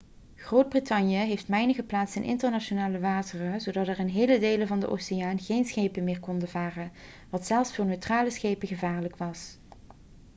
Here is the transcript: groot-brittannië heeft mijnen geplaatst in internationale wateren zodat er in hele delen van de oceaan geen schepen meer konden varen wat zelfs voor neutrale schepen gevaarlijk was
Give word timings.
groot-brittannië 0.35 1.15
heeft 1.15 1.47
mijnen 1.47 1.75
geplaatst 1.75 2.15
in 2.15 2.23
internationale 2.23 2.99
wateren 2.99 3.61
zodat 3.61 3.87
er 3.87 3.99
in 3.99 4.07
hele 4.07 4.39
delen 4.39 4.67
van 4.67 4.79
de 4.79 4.87
oceaan 4.89 5.39
geen 5.39 5.65
schepen 5.65 6.03
meer 6.03 6.19
konden 6.19 6.47
varen 6.49 6.91
wat 7.29 7.45
zelfs 7.45 7.75
voor 7.75 7.85
neutrale 7.85 8.29
schepen 8.31 8.67
gevaarlijk 8.67 9.17
was 9.17 9.57